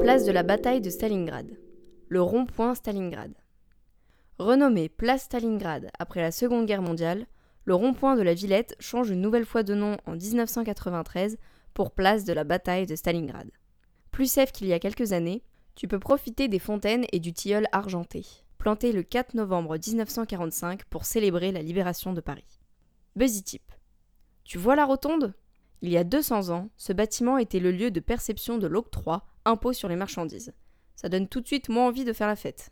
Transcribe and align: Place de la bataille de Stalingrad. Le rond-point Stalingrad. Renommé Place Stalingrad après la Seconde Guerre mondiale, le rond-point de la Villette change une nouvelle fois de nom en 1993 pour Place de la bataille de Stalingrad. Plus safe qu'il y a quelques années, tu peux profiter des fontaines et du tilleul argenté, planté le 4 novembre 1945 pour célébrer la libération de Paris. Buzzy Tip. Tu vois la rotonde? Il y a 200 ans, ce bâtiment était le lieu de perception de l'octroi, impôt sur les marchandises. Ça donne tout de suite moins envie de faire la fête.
Place 0.00 0.24
de 0.24 0.32
la 0.32 0.42
bataille 0.42 0.80
de 0.80 0.90
Stalingrad. 0.90 1.58
Le 2.08 2.22
rond-point 2.22 2.74
Stalingrad. 2.74 3.32
Renommé 4.38 4.88
Place 4.88 5.22
Stalingrad 5.22 5.90
après 5.98 6.20
la 6.20 6.30
Seconde 6.30 6.66
Guerre 6.66 6.82
mondiale, 6.82 7.26
le 7.64 7.74
rond-point 7.74 8.16
de 8.16 8.22
la 8.22 8.34
Villette 8.34 8.76
change 8.80 9.10
une 9.10 9.20
nouvelle 9.20 9.46
fois 9.46 9.62
de 9.62 9.74
nom 9.74 9.96
en 10.06 10.12
1993 10.12 11.38
pour 11.72 11.90
Place 11.92 12.24
de 12.24 12.32
la 12.32 12.44
bataille 12.44 12.86
de 12.86 12.96
Stalingrad. 12.96 13.50
Plus 14.10 14.30
safe 14.30 14.52
qu'il 14.52 14.66
y 14.66 14.72
a 14.72 14.78
quelques 14.78 15.12
années, 15.12 15.42
tu 15.74 15.88
peux 15.88 15.98
profiter 15.98 16.48
des 16.48 16.58
fontaines 16.58 17.06
et 17.12 17.20
du 17.20 17.32
tilleul 17.32 17.66
argenté, 17.72 18.24
planté 18.58 18.92
le 18.92 19.02
4 19.02 19.34
novembre 19.34 19.76
1945 19.76 20.84
pour 20.84 21.04
célébrer 21.04 21.52
la 21.52 21.62
libération 21.62 22.12
de 22.12 22.20
Paris. 22.20 22.60
Buzzy 23.16 23.42
Tip. 23.42 23.62
Tu 24.44 24.58
vois 24.58 24.76
la 24.76 24.84
rotonde? 24.84 25.34
Il 25.84 25.90
y 25.90 25.98
a 25.98 26.04
200 26.04 26.48
ans, 26.48 26.70
ce 26.78 26.94
bâtiment 26.94 27.36
était 27.36 27.60
le 27.60 27.70
lieu 27.70 27.90
de 27.90 28.00
perception 28.00 28.56
de 28.56 28.66
l'octroi, 28.66 29.26
impôt 29.44 29.74
sur 29.74 29.86
les 29.86 29.96
marchandises. 29.96 30.54
Ça 30.96 31.10
donne 31.10 31.28
tout 31.28 31.42
de 31.42 31.46
suite 31.46 31.68
moins 31.68 31.88
envie 31.88 32.06
de 32.06 32.14
faire 32.14 32.26
la 32.26 32.36
fête. 32.36 32.70